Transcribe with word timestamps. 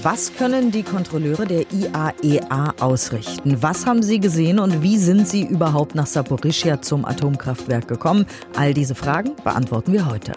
Was 0.00 0.34
können 0.34 0.70
die 0.70 0.82
Kontrolleure 0.82 1.46
der 1.46 1.70
IAEA 1.70 2.14
e 2.22 2.40
ausrichten? 2.80 3.62
Was 3.62 3.86
haben 3.86 4.02
sie 4.02 4.18
gesehen 4.18 4.58
und 4.58 4.82
wie 4.82 4.96
sind 4.96 5.28
sie 5.28 5.42
überhaupt 5.42 5.94
nach 5.94 6.06
Saporischia 6.06 6.80
zum 6.80 7.04
Atomkraftwerk 7.04 7.86
gekommen? 7.86 8.26
All 8.56 8.74
diese 8.74 8.94
Fragen 8.94 9.36
beantworten 9.44 9.92
wir 9.92 10.06
heute. 10.06 10.32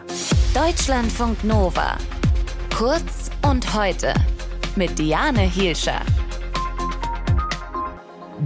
Deutschlandfunk 0.53 1.43
Nova. 1.43 1.97
Kurz 2.75 3.31
und 3.49 3.73
heute 3.73 4.13
mit 4.75 4.99
Diane 4.99 5.41
Hielscher. 5.41 6.01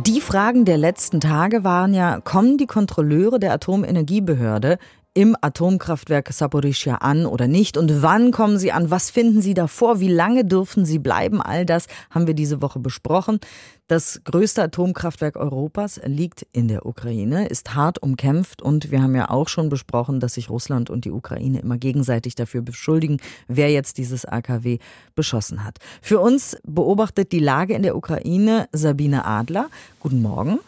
Die 0.06 0.22
Fragen 0.22 0.66
der 0.66 0.78
letzten 0.78 1.20
Tage 1.20 1.64
waren 1.64 1.94
ja, 1.94 2.22
kommen 2.24 2.58
die 2.58 2.68
Kontrolleure 2.68 3.40
der 3.40 3.54
Atomenergiebehörde 3.54 4.78
im 5.14 5.36
Atomkraftwerk 5.42 6.32
Saporischia 6.32 6.96
an 6.96 7.26
oder 7.26 7.48
nicht? 7.48 7.78
Und 7.78 8.02
wann 8.02 8.32
kommen 8.32 8.58
sie 8.58 8.72
an? 8.72 8.92
Was 8.92 9.10
finden 9.10 9.42
sie 9.42 9.54
davor? 9.54 10.00
Wie 10.00 10.08
lange 10.08 10.46
dürfen 10.46 10.86
sie 10.86 11.00
bleiben? 11.00 11.42
All 11.42 11.66
das 11.66 11.88
haben 12.10 12.28
wir 12.28 12.34
diese 12.34 12.62
Woche 12.62 12.80
besprochen. 12.80 13.40
Das 13.88 14.22
größte 14.24 14.62
Atomkraftwerk 14.62 15.36
Europas 15.36 16.00
liegt 16.06 16.46
in 16.52 16.68
der 16.68 16.86
Ukraine, 16.86 17.48
ist 17.48 17.74
hart 17.74 18.04
umkämpft 18.04 18.62
und 18.62 18.92
wir 18.92 19.02
haben 19.02 19.16
ja 19.16 19.32
auch 19.32 19.50
schon 19.50 19.70
besprochen, 19.70 20.20
dass 20.20 20.36
sich 20.36 20.52
Russland 20.52 20.92
und 20.92 21.06
die 21.06 21.12
Ukraine 21.12 21.60
immer 21.60 21.80
gegenseitig 21.80 22.36
dafür 22.36 22.62
beschuldigen, 22.62 23.18
wer 23.48 23.72
jetzt 23.72 23.98
dieses 23.98 24.26
AKW 24.26 24.78
beschossen 25.16 25.66
hat. 25.66 25.80
Für 26.04 26.20
uns 26.20 26.56
beobachtet 26.64 27.32
die 27.32 27.40
Lage 27.40 27.74
in 27.74 27.82
der 27.82 27.96
Ukraine 27.96 28.70
Sabine 28.72 29.26
Adler. 29.26 29.70
Guten 30.00 30.22
Morgen. 30.22 30.60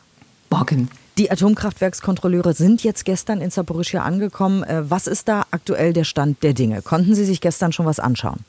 Morgen. 0.52 0.90
Die 1.18 1.32
Atomkraftwerkskontrolleure 1.32 2.54
sind 2.54 2.84
jetzt 2.84 3.06
gestern 3.06 3.42
in 3.42 3.52
Saporischia 3.52 4.02
angekommen. 4.04 4.64
Äh, 4.64 4.90
was 4.90 5.08
ist 5.08 5.28
da 5.28 5.46
aktuell 5.52 5.94
der 5.94 6.04
Stand 6.04 6.44
der 6.44 6.54
Dinge? 6.54 6.82
Konnten 6.82 7.16
Sie 7.16 7.26
sich 7.26 7.42
gestern 7.42 7.72
schon 7.72 7.86
was 7.86 8.00
anschauen? 8.00 8.42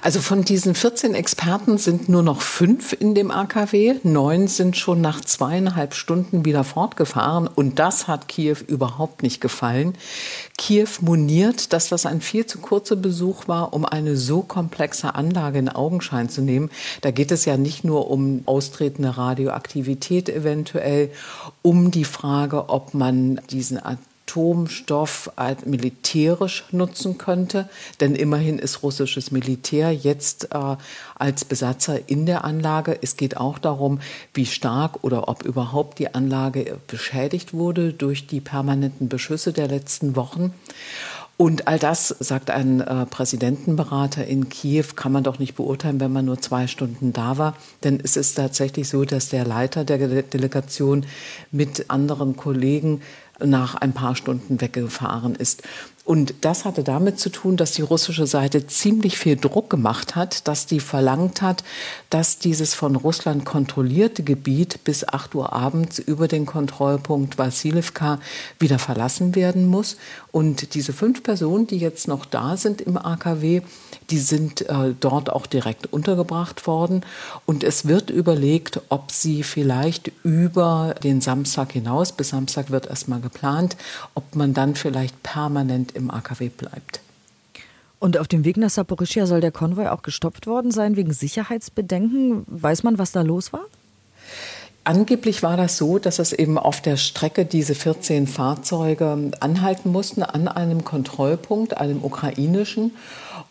Also 0.00 0.20
von 0.20 0.42
diesen 0.42 0.74
14 0.74 1.14
Experten 1.14 1.78
sind 1.78 2.08
nur 2.08 2.22
noch 2.22 2.40
fünf 2.40 2.92
in 2.98 3.14
dem 3.14 3.30
AKW. 3.30 3.96
Neun 4.02 4.48
sind 4.48 4.76
schon 4.76 5.00
nach 5.00 5.20
zweieinhalb 5.20 5.94
Stunden 5.94 6.44
wieder 6.44 6.64
fortgefahren. 6.64 7.46
Und 7.46 7.78
das 7.78 8.08
hat 8.08 8.28
Kiew 8.28 8.56
überhaupt 8.66 9.22
nicht 9.22 9.40
gefallen. 9.40 9.94
Kiew 10.56 10.88
moniert, 11.00 11.72
dass 11.72 11.88
das 11.88 12.06
ein 12.06 12.20
viel 12.20 12.46
zu 12.46 12.58
kurzer 12.58 12.96
Besuch 12.96 13.48
war, 13.48 13.74
um 13.74 13.84
eine 13.84 14.16
so 14.16 14.42
komplexe 14.42 15.14
Anlage 15.14 15.58
in 15.58 15.68
Augenschein 15.68 16.28
zu 16.28 16.40
nehmen. 16.40 16.70
Da 17.00 17.10
geht 17.10 17.30
es 17.30 17.44
ja 17.44 17.56
nicht 17.56 17.84
nur 17.84 18.10
um 18.10 18.42
austretende 18.46 19.16
Radioaktivität 19.16 20.28
eventuell, 20.28 21.10
um 21.62 21.90
die 21.90 22.04
Frage, 22.04 22.68
ob 22.68 22.94
man 22.94 23.40
diesen 23.50 23.78
Atomstoff 24.32 25.30
militärisch 25.64 26.64
nutzen 26.70 27.18
könnte. 27.18 27.68
Denn 28.00 28.14
immerhin 28.14 28.58
ist 28.58 28.82
russisches 28.82 29.30
Militär 29.30 29.92
jetzt 29.92 30.54
äh, 30.54 30.76
als 31.14 31.44
Besatzer 31.44 32.08
in 32.08 32.26
der 32.26 32.44
Anlage. 32.44 32.98
Es 33.02 33.16
geht 33.16 33.36
auch 33.36 33.58
darum, 33.58 34.00
wie 34.32 34.46
stark 34.46 35.04
oder 35.04 35.28
ob 35.28 35.44
überhaupt 35.44 35.98
die 35.98 36.14
Anlage 36.14 36.78
beschädigt 36.86 37.52
wurde 37.52 37.92
durch 37.92 38.26
die 38.26 38.40
permanenten 38.40 39.08
Beschüsse 39.08 39.52
der 39.52 39.68
letzten 39.68 40.16
Wochen. 40.16 40.54
Und 41.38 41.66
all 41.66 41.78
das, 41.78 42.08
sagt 42.08 42.50
ein 42.50 42.80
äh, 42.80 43.04
Präsidentenberater 43.06 44.24
in 44.24 44.48
Kiew, 44.48 44.84
kann 44.94 45.10
man 45.10 45.24
doch 45.24 45.40
nicht 45.40 45.56
beurteilen, 45.56 45.98
wenn 45.98 46.12
man 46.12 46.26
nur 46.26 46.40
zwei 46.40 46.68
Stunden 46.68 47.12
da 47.12 47.36
war. 47.36 47.56
Denn 47.82 47.98
es 48.00 48.16
ist 48.16 48.34
tatsächlich 48.34 48.88
so, 48.88 49.04
dass 49.04 49.30
der 49.30 49.44
Leiter 49.44 49.84
der 49.84 50.22
Delegation 50.22 51.04
mit 51.50 51.90
anderen 51.90 52.36
Kollegen 52.36 53.00
nach 53.40 53.74
ein 53.74 53.92
paar 53.92 54.14
Stunden 54.14 54.60
weggefahren 54.60 55.34
ist. 55.34 55.62
Und 56.04 56.34
das 56.40 56.64
hatte 56.64 56.82
damit 56.82 57.20
zu 57.20 57.30
tun, 57.30 57.56
dass 57.56 57.72
die 57.72 57.82
russische 57.82 58.26
Seite 58.26 58.66
ziemlich 58.66 59.16
viel 59.16 59.36
Druck 59.36 59.70
gemacht 59.70 60.16
hat, 60.16 60.48
dass 60.48 60.66
die 60.66 60.80
verlangt 60.80 61.42
hat, 61.42 61.62
dass 62.10 62.38
dieses 62.38 62.74
von 62.74 62.96
Russland 62.96 63.44
kontrollierte 63.44 64.24
Gebiet 64.24 64.82
bis 64.82 65.06
8 65.06 65.36
Uhr 65.36 65.52
abends 65.52 66.00
über 66.00 66.26
den 66.26 66.44
Kontrollpunkt 66.44 67.38
Vasilivka 67.38 68.18
wieder 68.58 68.80
verlassen 68.80 69.36
werden 69.36 69.66
muss. 69.66 69.96
Und 70.32 70.74
diese 70.74 70.92
fünf 70.92 71.22
Personen, 71.22 71.68
die 71.68 71.78
jetzt 71.78 72.08
noch 72.08 72.24
da 72.24 72.56
sind 72.56 72.80
im 72.80 72.96
AKW, 72.96 73.62
die 74.10 74.18
sind 74.18 74.68
äh, 74.68 74.94
dort 74.98 75.30
auch 75.30 75.46
direkt 75.46 75.92
untergebracht 75.92 76.66
worden. 76.66 77.04
Und 77.46 77.62
es 77.62 77.86
wird 77.86 78.10
überlegt, 78.10 78.80
ob 78.88 79.12
sie 79.12 79.44
vielleicht 79.44 80.10
über 80.24 80.96
den 81.02 81.20
Samstag 81.20 81.72
hinaus, 81.72 82.10
bis 82.10 82.30
Samstag 82.30 82.70
wird 82.70 82.86
erstmal 82.86 83.20
geplant, 83.22 83.76
ob 84.14 84.34
man 84.34 84.52
dann 84.52 84.74
vielleicht 84.74 85.22
permanent 85.22 85.92
im 85.92 86.10
AKW 86.10 86.48
bleibt. 86.50 87.00
Und 87.98 88.18
auf 88.18 88.26
dem 88.26 88.44
Weg 88.44 88.56
nach 88.56 88.70
Saporischia 88.70 89.26
soll 89.26 89.40
der 89.40 89.52
Konvoi 89.52 89.86
auch 89.86 90.02
gestoppt 90.02 90.48
worden 90.48 90.72
sein 90.72 90.96
wegen 90.96 91.12
Sicherheitsbedenken. 91.12 92.44
Weiß 92.48 92.82
man, 92.82 92.98
was 92.98 93.12
da 93.12 93.22
los 93.22 93.52
war? 93.52 93.64
Angeblich 94.84 95.44
war 95.44 95.56
das 95.56 95.76
so, 95.76 96.00
dass 96.00 96.18
es 96.18 96.32
eben 96.32 96.58
auf 96.58 96.80
der 96.80 96.96
Strecke 96.96 97.44
diese 97.44 97.76
14 97.76 98.26
Fahrzeuge 98.26 99.30
anhalten 99.38 99.92
mussten 99.92 100.24
an 100.24 100.48
einem 100.48 100.82
Kontrollpunkt, 100.82 101.76
einem 101.76 102.02
ukrainischen. 102.02 102.90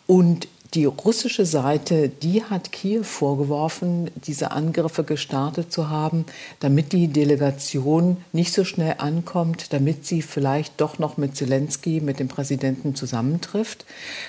Und 0.06 0.46
die 0.74 0.86
russische 0.86 1.44
Seite, 1.44 2.08
die 2.08 2.44
hat 2.44 2.72
Kiew 2.72 3.02
vorgeworfen, 3.02 4.10
diese 4.14 4.52
Angriffe 4.52 5.04
gestartet 5.04 5.70
zu 5.70 5.90
haben, 5.90 6.24
damit 6.60 6.92
die 6.92 7.08
Delegation 7.08 8.16
nicht 8.32 8.54
so 8.54 8.64
schnell 8.64 8.94
ankommt, 8.98 9.72
damit 9.74 10.06
sie 10.06 10.22
vielleicht 10.22 10.80
doch 10.80 10.98
noch 10.98 11.18
mit 11.18 11.36
Zelensky, 11.36 12.00
mit 12.00 12.18
dem 12.18 12.28
Präsidenten 12.28 12.94
zusammentrifft. 12.94 13.84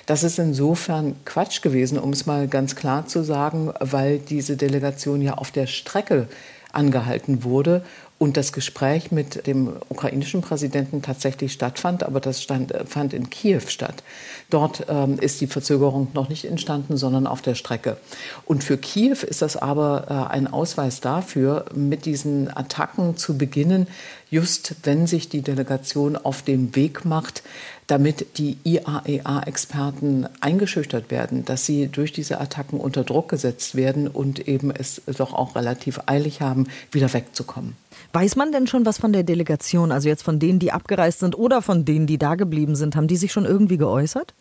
Das 0.06 0.24
ist 0.24 0.38
insofern 0.38 1.16
Quatsch 1.24 1.62
gewesen, 1.62 1.98
um 1.98 2.12
es 2.12 2.26
mal 2.26 2.50
ganz 2.50 2.75
klar 2.75 3.08
zu 3.08 3.24
sagen, 3.24 3.72
weil 3.80 4.20
diese 4.20 4.58
Delegation 4.58 5.22
ja 5.22 5.36
auf 5.36 5.52
der 5.52 5.68
Strecke 5.68 6.28
angehalten 6.74 7.44
wurde 7.44 7.86
und 8.23 8.38
das 8.38 8.53
Gespräch 8.53 9.11
mit 9.11 9.47
dem 9.47 9.73
ukrainischen 9.89 10.39
Präsidenten 10.39 11.01
tatsächlich 11.01 11.51
stattfand, 11.51 12.03
aber 12.03 12.22
das 12.22 12.41
stand, 12.41 12.72
äh, 12.72 12.85
fand 12.85 13.13
in 13.13 13.29
Kiew 13.29 13.63
statt. 13.67 14.01
Dort 14.50 14.85
ähm, 14.88 15.19
ist 15.19 15.41
die 15.41 15.47
Verzögerung 15.47 16.07
noch 16.13 16.29
nicht 16.29 16.45
entstanden, 16.45 16.95
sondern 16.95 17.28
auf 17.28 17.41
der 17.41 17.56
Strecke. 17.56 17.97
Und 18.45 18.63
für 18.63 18.78
Kiew 18.78 19.17
ist 19.28 19.41
das 19.41 19.57
aber 19.57 20.06
äh, 20.09 20.33
ein 20.33 20.47
Ausweis 20.47 21.01
dafür, 21.01 21.66
mit 21.75 22.06
diesen 22.06 22.47
Attacken 22.56 23.17
zu 23.17 23.38
beginnen, 23.38 23.88
just 24.29 24.75
wenn 24.83 25.06
sich 25.06 25.28
die 25.28 25.41
Delegation 25.41 26.16
auf 26.16 26.44
den 26.44 26.78
Weg 26.78 27.03
macht, 27.03 27.44
damit 27.88 28.38
die 28.38 28.57
IAEA-Experten 28.63 30.29
eingeschüchtert 30.39 31.12
werden, 31.12 31.44
dass 31.44 31.66
sie 31.66 31.88
durch 31.88 32.13
diese 32.13 32.39
Attacken 32.39 32.79
unter 32.79 33.03
Druck 33.03 33.28
gesetzt 33.28 33.75
werden 33.75 34.07
und 34.07 34.47
eben 34.47 34.72
es 34.72 35.01
doch 35.17 35.33
auch 35.33 35.57
relativ 35.57 36.00
eilig 36.06 36.39
haben, 36.39 36.67
wieder 36.94 37.12
wegzukommen. 37.12 37.75
Weiß 38.12 38.36
man 38.36 38.52
denn 38.52 38.68
schon 38.68 38.86
was 38.86 38.97
von 38.97 39.14
der 39.14 39.24
Delegation, 39.24 39.91
also 39.91 40.09
jetzt 40.09 40.24
von 40.24 40.40
denen, 40.40 40.59
die 40.59 40.72
abgereist 40.72 41.19
sind 41.19 41.38
oder 41.38 41.62
von 41.62 41.86
denen, 41.86 42.08
die 42.08 42.18
da 42.18 42.36
geblieben 42.36 42.75
sind? 42.75 42.96
Haben 42.96 43.08
die 43.08 43.18
sich 43.18 43.31
schon 43.31 43.46
irgendwie 43.46 43.78
geäußert? 43.78 44.34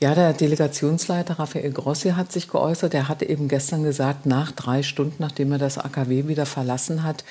Ja, 0.00 0.14
der 0.14 0.34
Delegationsleiter 0.34 1.38
Raphael 1.38 1.72
Grossi 1.72 2.10
hat 2.10 2.30
sich 2.30 2.48
geäußert. 2.48 2.92
Er 2.92 3.08
hat 3.08 3.22
eben 3.22 3.48
gestern 3.48 3.82
gesagt, 3.82 4.26
nach 4.26 4.52
drei 4.52 4.82
Stunden, 4.82 5.16
nachdem 5.18 5.52
er 5.52 5.58
das 5.58 5.78
AKW 5.78 6.28
wieder 6.28 6.44
verlassen 6.44 7.02
hat, 7.02 7.24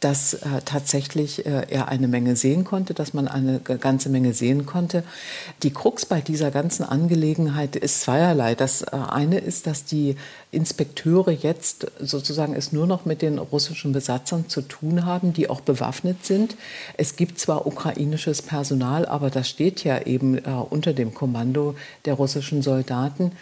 dass 0.00 0.34
äh, 0.34 0.38
tatsächlich 0.64 1.46
äh, 1.46 1.66
er 1.70 1.88
eine 1.88 2.08
Menge 2.08 2.36
sehen 2.36 2.64
konnte, 2.64 2.94
dass 2.94 3.14
man 3.14 3.28
eine 3.28 3.60
ganze 3.60 4.08
Menge 4.08 4.34
sehen 4.34 4.66
konnte. 4.66 5.02
Die 5.62 5.72
Krux 5.72 6.04
bei 6.04 6.20
dieser 6.20 6.50
ganzen 6.50 6.84
Angelegenheit 6.84 7.76
ist 7.76 8.02
zweierlei. 8.02 8.54
Das 8.54 8.82
äh, 8.82 8.86
eine 8.92 9.38
ist, 9.38 9.66
dass 9.66 9.84
die 9.84 10.16
Inspekteure 10.50 11.30
jetzt 11.30 11.86
sozusagen 12.00 12.54
es 12.54 12.72
nur 12.72 12.86
noch 12.86 13.04
mit 13.04 13.22
den 13.22 13.38
russischen 13.38 13.92
Besatzern 13.92 14.48
zu 14.48 14.62
tun 14.62 15.04
haben, 15.04 15.32
die 15.32 15.48
auch 15.48 15.60
bewaffnet 15.60 16.24
sind. 16.24 16.56
Es 16.96 17.16
gibt 17.16 17.38
zwar 17.38 17.66
ukrainisches 17.66 18.42
Personal, 18.42 19.06
aber 19.06 19.30
das 19.30 19.48
steht 19.48 19.84
ja 19.84 20.02
eben 20.02 20.38
äh, 20.38 20.42
unter 20.70 20.92
dem 20.92 21.14
Kommando 21.14 21.74
der 22.04 22.14
russischen 22.14 22.62
Soldaten 22.62 23.32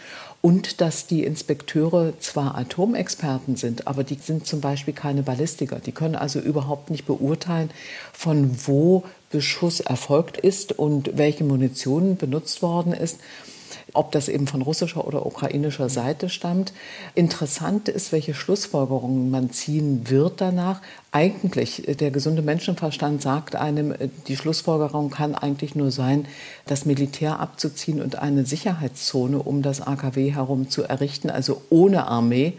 und 0.45 0.79
dass 0.79 1.07
die 1.07 1.23
Inspekteure 1.23 2.13
zwar 2.19 2.55
Atomexperten 2.55 3.55
sind, 3.55 3.87
aber 3.87 4.03
die 4.03 4.13
sind 4.13 4.45
zum 4.45 4.61
Beispiel 4.61 4.93
keine 4.93 5.23
Ballistiker. 5.23 5.79
Die 5.79 5.91
können 5.91 6.15
also 6.15 6.39
überhaupt 6.39 6.91
nicht 6.91 7.07
beurteilen, 7.07 7.71
von 8.13 8.51
wo 8.67 9.05
Beschuss 9.31 9.79
erfolgt 9.79 10.37
ist 10.37 10.71
und 10.71 11.17
welche 11.17 11.43
Munition 11.43 12.15
benutzt 12.15 12.61
worden 12.61 12.93
ist 12.93 13.17
ob 13.93 14.11
das 14.11 14.27
eben 14.27 14.47
von 14.47 14.61
russischer 14.61 15.05
oder 15.07 15.25
ukrainischer 15.25 15.89
Seite 15.89 16.29
stammt. 16.29 16.73
Interessant 17.13 17.89
ist, 17.89 18.11
welche 18.11 18.33
Schlussfolgerungen 18.33 19.29
man 19.29 19.51
ziehen 19.51 20.09
wird 20.09 20.41
danach. 20.41 20.81
Eigentlich, 21.11 21.87
äh, 21.87 21.95
der 21.95 22.11
gesunde 22.11 22.41
Menschenverstand 22.41 23.21
sagt 23.21 23.55
einem, 23.55 23.91
äh, 23.91 24.09
die 24.27 24.35
Schlussfolgerung 24.35 25.09
kann 25.09 25.35
eigentlich 25.35 25.75
nur 25.75 25.91
sein, 25.91 26.27
das 26.65 26.85
Militär 26.85 27.39
abzuziehen 27.39 28.01
und 28.01 28.17
eine 28.17 28.45
Sicherheitszone 28.45 29.39
um 29.39 29.61
das 29.61 29.81
AKW 29.81 30.33
herum 30.33 30.69
zu 30.69 30.83
errichten, 30.83 31.29
also 31.29 31.61
ohne 31.69 32.07
Armee. 32.07 32.53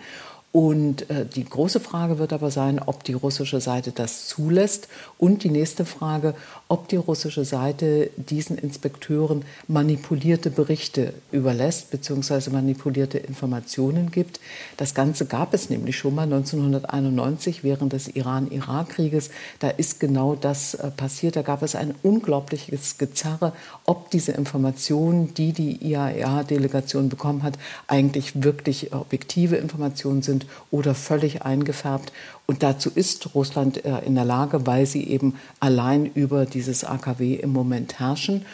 Und 0.57 1.11
äh, 1.11 1.27
die 1.27 1.45
große 1.45 1.81
Frage 1.81 2.19
wird 2.19 2.33
aber 2.33 2.51
sein, 2.51 2.79
ob 2.79 3.05
die 3.05 3.13
russische 3.13 3.61
Seite 3.61 3.93
das 3.93 4.27
zulässt. 4.27 4.89
Und 5.19 5.45
die 5.45 5.51
nächste 5.51 5.85
Frage, 5.85 6.35
ob 6.69 6.89
die 6.89 6.97
russische 6.97 7.45
Seite 7.45 8.09
diesen 8.17 8.57
Inspekteuren 8.57 9.45
manipulierte 9.69 10.49
Berichte 10.49 11.13
überlässt 11.31 11.91
bzw. 11.91 12.49
manipulierte 12.49 13.19
Informationen 13.19 14.11
gibt. 14.11 14.41
Das 14.79 14.95
Ganze 14.95 15.27
gab 15.27 15.53
es 15.53 15.69
nämlich 15.69 15.99
schon 15.99 16.15
mal 16.15 16.23
1991 16.23 17.63
während 17.63 17.93
des 17.93 18.09
Iran-Irak-Krieges. 18.09 19.29
Da 19.59 19.69
ist 19.69 20.01
genau 20.01 20.37
das 20.37 20.73
äh, 20.73 20.91
passiert. 20.91 21.37
Da 21.37 21.43
gab 21.43 21.61
es 21.61 21.75
ein 21.75 21.95
unglaubliches 22.03 22.97
Gezerre, 22.97 23.53
ob 23.85 24.11
diese 24.11 24.33
Informationen, 24.33 25.35
die 25.35 25.53
die 25.53 25.85
IAEA-Delegation 25.87 27.11
bekommen 27.11 27.43
hat, 27.43 27.59
eigentlich 27.89 28.43
wirklich 28.43 28.95
objektive 28.95 29.57
Informationen 29.57 30.23
sind 30.23 30.46
oder 30.71 30.95
völlig 30.95 31.43
eingefärbt. 31.43 32.13
Und 32.47 32.63
dazu 32.63 32.91
ist 32.95 33.35
Russland 33.35 33.85
äh, 33.85 33.99
in 34.05 34.15
der 34.15 34.25
Lage, 34.25 34.67
weil 34.67 34.87
sie 34.87 35.05
eben 35.09 35.35
allein 35.61 36.07
über 36.07 36.47
dieses 36.47 36.85
AKW 36.85 37.35
im 37.35 37.53
Moment 37.53 37.99
herrschen 37.99 38.45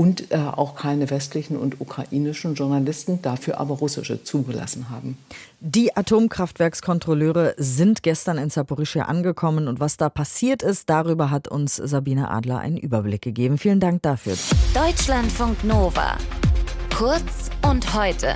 und 0.00 0.30
äh, 0.30 0.36
auch 0.36 0.76
keine 0.76 1.10
westlichen 1.10 1.58
und 1.58 1.78
ukrainischen 1.80 2.54
Journalisten, 2.54 3.20
dafür 3.20 3.60
aber 3.60 3.74
russische 3.74 4.24
zugelassen 4.24 4.88
haben. 4.88 5.18
Die 5.60 5.94
Atomkraftwerkskontrolleure 5.94 7.54
sind 7.58 8.02
gestern 8.02 8.38
in 8.38 8.48
Saporischia 8.48 9.04
angekommen 9.04 9.68
und 9.68 9.78
was 9.78 9.98
da 9.98 10.08
passiert 10.08 10.62
ist, 10.62 10.88
darüber 10.88 11.30
hat 11.30 11.48
uns 11.48 11.76
Sabine 11.76 12.30
Adler 12.30 12.60
einen 12.60 12.78
Überblick 12.78 13.20
gegeben. 13.20 13.58
Vielen 13.58 13.78
Dank 13.78 14.00
dafür. 14.00 14.36
Deutschlandfunk 14.72 15.64
Nova. 15.64 16.16
Kurz 16.96 17.50
und 17.62 17.94
heute. 17.94 18.34